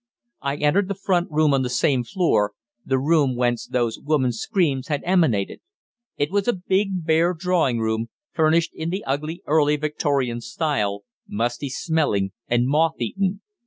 [0.41, 2.53] I entered the front room on the same floor,
[2.83, 5.61] the room whence those woman's screams had emanated.
[6.17, 11.69] It was a big bare drawing room, furnished in the ugly Early Victorian style, musty
[11.69, 13.41] smelling and moth eaten.